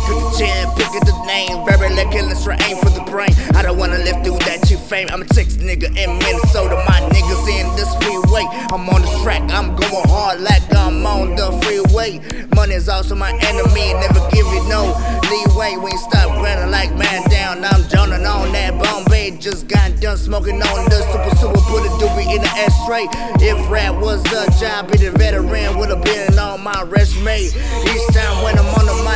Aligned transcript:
chin, 0.00 0.68
pick 0.76 0.88
up 0.88 1.04
the 1.04 1.24
name. 1.26 1.64
Very 1.66 1.82
killers 2.12 2.44
for 2.44 2.52
aim 2.52 2.76
for 2.78 2.90
the 2.90 3.04
brain. 3.10 3.32
I 3.54 3.62
don't 3.62 3.78
wanna 3.78 3.98
live 3.98 4.22
through 4.24 4.38
that 4.48 4.64
cheap 4.66 4.78
fame. 4.80 5.08
I'm 5.10 5.22
a 5.22 5.24
Texas 5.24 5.56
nigga 5.56 5.88
in 5.96 6.18
Minnesota. 6.18 6.76
My 6.88 7.00
niggas 7.12 7.44
in 7.48 7.66
the 7.76 7.84
speedway. 7.84 8.44
I'm 8.72 8.88
on 8.88 9.02
the 9.02 9.12
track, 9.22 9.42
I'm 9.50 9.74
going 9.76 10.08
hard 10.08 10.40
like 10.40 10.62
I'm 10.74 11.04
on 11.06 11.36
the 11.36 11.52
freeway. 11.62 12.20
Money 12.54 12.74
is 12.74 12.88
also 12.88 13.14
my 13.14 13.32
enemy, 13.32 13.94
never 13.94 14.20
give 14.30 14.46
you 14.46 14.62
no 14.68 14.92
leeway. 15.28 15.76
When 15.76 15.92
you 15.92 15.98
stop 15.98 16.28
grinding 16.40 16.70
like 16.70 16.94
man 16.96 17.28
down, 17.28 17.64
I'm 17.64 17.82
drowning 17.88 18.26
on 18.26 18.52
that 18.52 18.78
Bombay. 18.82 19.38
Just 19.38 19.68
got 19.68 19.98
done 20.00 20.16
smoking 20.16 20.62
on 20.62 20.88
the 20.88 21.00
super 21.12 21.36
super, 21.36 21.60
put 21.68 21.84
a 21.84 21.90
doobie 22.00 22.34
in 22.34 22.40
the 22.42 22.52
ashtray. 22.64 23.06
If 23.44 23.58
rap 23.70 23.94
was 24.00 24.24
a 24.32 24.48
job, 24.60 24.90
be 24.90 24.98
the 24.98 25.10
veteran 25.12 25.78
would 25.78 25.90
have 25.90 26.04
been 26.04 26.38
on 26.38 26.62
my 26.62 26.82
resume. 26.82 27.44
Each 27.44 28.06
time 28.12 28.42
when 28.42 28.58
I'm 28.58 28.68
on 28.74 28.86
the 28.86 28.96
mic, 29.04 29.11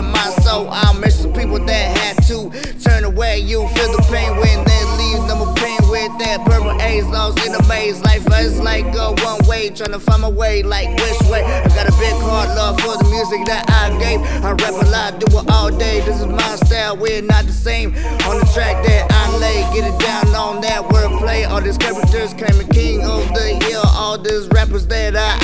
in 0.00 0.10
my 0.10 0.28
soul. 0.42 0.68
I'll 0.70 0.94
miss 0.94 1.22
the 1.22 1.28
people 1.28 1.58
that 1.58 1.98
had 1.98 2.16
to 2.28 2.50
turn 2.80 3.04
away. 3.04 3.38
You 3.38 3.68
feel 3.68 3.92
the 3.92 4.02
pain 4.10 4.32
when 4.36 4.64
they 4.64 4.82
leave, 4.98 5.20
number 5.28 5.52
pain 5.60 5.78
with 5.88 6.12
that 6.18 6.44
purple 6.44 6.76
haze, 6.78 7.06
lost 7.06 7.44
in 7.46 7.52
the 7.52 7.62
maze. 7.68 8.00
Life 8.02 8.26
is 8.40 8.58
like 8.60 8.86
a 8.96 9.12
one 9.22 9.40
way, 9.46 9.70
trying 9.70 9.92
to 9.92 10.00
find 10.00 10.22
my 10.22 10.30
way, 10.30 10.62
like 10.62 10.88
which 10.88 11.20
way. 11.30 11.42
I 11.44 11.68
got 11.68 11.88
a 11.88 11.94
big 12.00 12.16
heart, 12.24 12.48
love 12.56 12.80
for 12.80 12.96
the 12.96 13.08
music 13.10 13.46
that 13.46 13.68
I 13.68 13.92
gave. 14.00 14.20
I 14.44 14.52
rap 14.52 14.74
a 14.82 14.86
lot, 14.88 15.20
do 15.20 15.26
it 15.38 15.50
all 15.50 15.70
day. 15.70 16.00
This 16.00 16.20
is 16.20 16.26
my 16.26 16.56
style, 16.64 16.96
we're 16.96 17.22
not 17.22 17.44
the 17.44 17.52
same. 17.52 17.94
On 18.28 18.40
the 18.40 18.48
track 18.54 18.82
that 18.84 19.06
I 19.10 19.36
lay, 19.38 19.60
get 19.74 19.84
it 19.84 19.98
down 20.00 20.34
on 20.34 20.60
that 20.62 20.82
wordplay. 20.88 21.48
All 21.48 21.60
these 21.60 21.78
characters 21.78 22.32
claiming 22.34 22.68
king 22.68 23.04
of 23.04 23.28
the 23.34 23.60
hill, 23.68 23.84
all 23.84 24.16
these 24.16 24.48
rappers 24.48 24.86
that 24.88 25.16
I, 25.16 25.36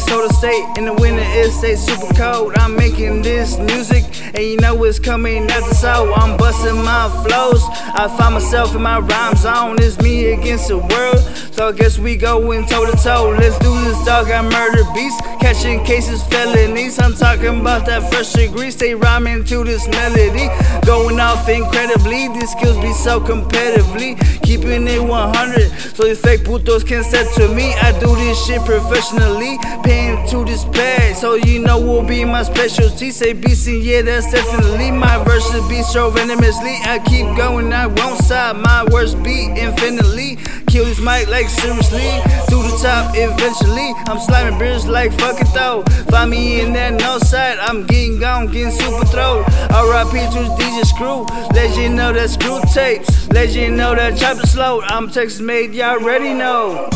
the 0.00 0.32
state, 0.34 0.64
in 0.78 0.86
the 0.86 0.94
winter 0.94 1.22
it 1.22 1.50
stays 1.52 1.84
super 1.84 2.12
cold. 2.14 2.52
I'm 2.56 2.74
making 2.76 3.22
this 3.22 3.58
music, 3.58 4.04
and 4.34 4.42
you 4.42 4.56
know 4.56 4.82
it's 4.84 4.98
coming 4.98 5.50
out 5.50 5.68
the 5.68 5.74
soul. 5.74 6.14
I'm 6.14 6.36
busting 6.38 6.82
my 6.82 7.10
flows. 7.26 7.62
I 7.94 8.08
find 8.16 8.34
myself 8.34 8.74
in 8.74 8.82
my 8.82 9.00
rhyme 9.00 9.36
zone. 9.36 9.76
It's 9.80 10.00
me 10.00 10.32
against 10.32 10.68
the 10.68 10.78
world, 10.78 11.20
so 11.52 11.68
I 11.68 11.72
guess 11.72 11.98
we 11.98 12.16
going 12.16 12.66
toe 12.66 12.86
to 12.86 12.96
toe. 13.02 13.36
Let's 13.38 13.58
do 13.58 13.72
this, 13.84 14.02
dog. 14.06 14.30
I 14.30 14.40
murder 14.42 14.84
beats, 14.94 15.20
catching 15.40 15.84
cases, 15.84 16.22
felonies. 16.24 16.98
I'm 16.98 17.14
talking 17.14 17.60
about 17.60 17.84
that 17.86 18.10
fresh 18.10 18.32
degree, 18.32 18.70
stay 18.70 18.94
rhyming 18.94 19.44
to 19.44 19.64
this 19.64 19.86
melody. 19.88 20.48
Going 20.86 21.20
off 21.20 21.48
incredibly, 21.48 22.28
these 22.28 22.52
skills 22.52 22.76
be 22.78 22.92
so 22.92 23.20
competitively. 23.20 24.16
Keeping 24.42 24.86
it 24.88 25.02
100, 25.02 25.70
so 25.94 26.04
these 26.04 26.20
fake 26.20 26.40
putos 26.40 26.86
can 26.86 27.04
step 27.04 27.26
to 27.34 27.48
me. 27.48 27.74
I 27.74 27.92
do 28.00 28.14
this 28.16 28.46
shit 28.46 28.62
professionally, 28.64 29.58
paying 29.82 30.26
to 30.28 30.44
bag, 30.72 31.14
so 31.16 31.34
you 31.34 31.58
know 31.58 31.80
will 31.80 32.02
be 32.02 32.24
my 32.24 32.42
specialty. 32.42 33.10
Say 33.10 33.34
BC, 33.34 33.82
yeah, 33.82 34.02
that's 34.02 34.30
definitely 34.30 34.90
my 34.90 35.22
verses 35.24 35.66
be 35.68 35.82
so 35.82 36.10
venomously. 36.10 36.76
I 36.82 36.98
keep 37.04 37.26
going, 37.36 37.72
I 37.72 37.86
won't 37.86 38.18
stop. 38.24 38.56
My 38.56 38.84
words 38.90 39.14
be 39.14 39.46
infinitely. 39.56 40.36
Kill 40.66 40.84
this 40.84 41.00
mic 41.00 41.28
like 41.28 41.48
seriously, 41.48 42.10
to 42.48 42.56
the 42.56 42.78
top 42.82 43.14
eventually. 43.14 43.92
I'm 44.08 44.18
slamming 44.18 44.58
beers 44.58 44.86
like 44.86 45.12
fuck 45.18 45.40
it 45.40 45.48
though. 45.54 45.82
Find 46.10 46.30
me 46.30 46.60
in 46.60 46.72
that 46.74 46.94
no 46.94 47.18
side, 47.18 47.58
I'm 47.58 47.86
getting 47.86 48.18
gone, 48.18 48.46
getting 48.46 48.72
super 48.72 49.04
throat. 49.06 49.44
RIP 49.70 50.12
to 50.32 50.40
the 50.44 50.56
DJ 50.58 50.84
Screw, 50.86 51.26
legend 51.54 51.96
know 51.96 52.12
that 52.12 52.30
screw 52.30 52.60
tapes, 52.72 53.28
legend 53.30 53.76
know 53.76 53.94
that 53.94 54.16
chopper 54.18 54.46
slow. 54.46 54.80
I'm 54.82 55.10
Texas 55.10 55.40
made, 55.40 55.74
y'all 55.74 55.98
already 55.98 56.34
know. 56.34 56.88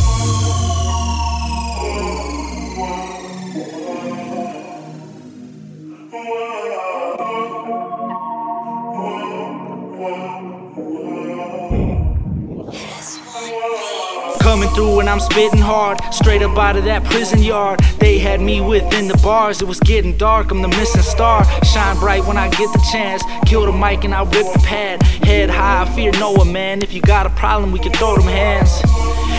Coming 14.41 14.69
through 14.75 14.99
and 14.99 15.09
I'm 15.09 15.19
spitting 15.19 15.59
hard, 15.59 15.99
straight 16.13 16.43
up 16.43 16.55
out 16.55 16.75
of 16.75 16.83
that 16.83 17.03
prison 17.05 17.41
yard. 17.41 17.79
They 17.97 18.19
had 18.19 18.39
me 18.39 18.61
within 18.61 19.07
the 19.07 19.17
bars, 19.23 19.59
it 19.59 19.67
was 19.67 19.79
getting 19.79 20.15
dark. 20.15 20.51
I'm 20.51 20.61
the 20.61 20.67
missing 20.67 21.01
star. 21.01 21.43
Shine 21.63 21.97
bright 21.97 22.23
when 22.25 22.37
I 22.37 22.47
get 22.49 22.71
the 22.73 22.87
chance. 22.91 23.23
Kill 23.47 23.65
the 23.65 23.71
mic 23.71 24.03
and 24.03 24.13
I 24.13 24.21
rip 24.21 24.53
the 24.53 24.61
pad. 24.63 25.01
Head 25.01 25.49
high, 25.49 25.81
I 25.81 25.95
fear 25.95 26.11
no 26.19 26.31
one, 26.31 26.53
man. 26.53 26.83
If 26.83 26.93
you 26.93 27.01
got 27.01 27.25
a 27.25 27.31
problem, 27.31 27.71
we 27.71 27.79
can 27.79 27.91
throw 27.93 28.15
them 28.15 28.27
hands. 28.27 28.79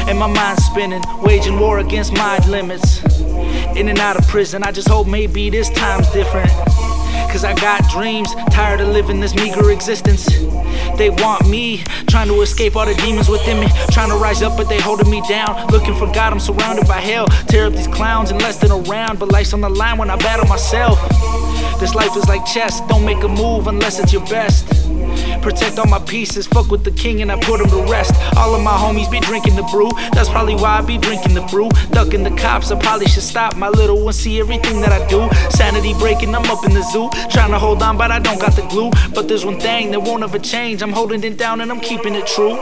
And 0.08 0.18
my 0.18 0.26
mind's 0.26 0.64
spinning, 0.64 1.04
waging 1.22 1.60
war 1.60 1.78
against 1.78 2.12
my 2.14 2.44
limits. 2.48 3.04
In 3.76 3.88
and 3.88 4.00
out 4.00 4.16
of 4.16 4.26
prison, 4.26 4.64
I 4.64 4.72
just 4.72 4.88
hope 4.88 5.06
maybe 5.06 5.50
this 5.50 5.70
time's 5.70 6.10
different. 6.10 6.50
Cause 7.30 7.44
I 7.44 7.54
got 7.54 7.88
dreams, 7.90 8.34
tired 8.50 8.80
of 8.80 8.88
living 8.88 9.20
this 9.20 9.34
meager 9.34 9.70
existence. 9.70 10.26
They 10.96 11.10
want 11.10 11.48
me, 11.48 11.84
trying 12.08 12.28
to 12.28 12.40
escape 12.40 12.74
all 12.74 12.86
the 12.86 12.94
demons 12.94 13.28
within 13.28 13.60
me. 13.60 13.68
Trying 13.92 14.08
to 14.08 14.16
rise 14.16 14.42
up, 14.42 14.56
but 14.56 14.68
they 14.68 14.80
holding 14.80 15.10
me 15.10 15.22
down. 15.28 15.68
Looking 15.68 15.94
for 15.94 16.06
God, 16.06 16.32
I'm 16.32 16.40
surrounded 16.40 16.88
by 16.88 17.00
hell. 17.00 17.26
Tear 17.46 17.66
up 17.66 17.74
these 17.74 17.86
clowns 17.86 18.30
and 18.30 18.40
less 18.40 18.56
than 18.56 18.70
a 18.70 18.78
round. 18.78 19.18
But 19.18 19.30
life's 19.30 19.52
on 19.52 19.60
the 19.60 19.70
line 19.70 19.98
when 19.98 20.10
I 20.10 20.16
battle 20.16 20.46
myself. 20.46 20.98
This 21.78 21.94
life 21.94 22.16
is 22.16 22.28
like 22.28 22.44
chess, 22.44 22.80
don't 22.88 23.04
make 23.04 23.22
a 23.22 23.28
move 23.28 23.68
unless 23.68 24.00
it's 24.00 24.12
your 24.12 24.26
best. 24.26 24.66
Protect 25.42 25.78
all 25.78 25.86
my 25.86 26.00
pieces, 26.00 26.46
fuck 26.46 26.70
with 26.70 26.82
the 26.82 26.90
king 26.90 27.22
and 27.22 27.30
I 27.30 27.40
put 27.40 27.60
him 27.60 27.68
to 27.68 27.82
rest. 27.90 28.12
All 28.36 28.54
of 28.54 28.62
my 28.62 28.72
homies 28.72 29.10
be 29.10 29.20
drinking 29.20 29.54
the 29.54 29.62
brew, 29.62 29.90
that's 30.12 30.28
probably 30.28 30.54
why 30.54 30.78
I 30.78 30.82
be 30.82 30.98
drinking 30.98 31.34
the 31.34 31.42
brew. 31.42 31.68
Ducking 31.92 32.24
the 32.24 32.30
cops, 32.30 32.72
I 32.72 32.78
probably 32.80 33.06
should 33.06 33.22
stop. 33.22 33.56
My 33.56 33.68
little 33.68 34.02
one 34.02 34.12
see 34.12 34.40
everything 34.40 34.80
that 34.80 34.90
I 34.90 35.06
do. 35.08 35.28
Sanity 35.50 35.94
breaking, 35.94 36.34
I'm 36.34 36.50
up 36.50 36.64
in 36.64 36.74
the 36.74 36.82
zoo. 36.82 37.10
Trying 37.30 37.52
to 37.52 37.58
hold 37.58 37.82
on, 37.82 37.96
but 37.96 38.10
I 38.10 38.18
don't 38.18 38.40
got 38.40 38.56
the 38.56 38.66
glue. 38.66 38.90
But 39.14 39.28
there's 39.28 39.44
one 39.44 39.60
thing 39.60 39.92
that 39.92 40.00
won't 40.00 40.22
ever 40.22 40.38
change. 40.38 40.82
I'm 40.82 40.92
holding 40.92 41.22
it 41.22 41.36
down 41.36 41.60
and 41.60 41.70
I'm 41.70 41.80
keeping 41.80 42.14
it 42.14 42.26
true. 42.26 42.58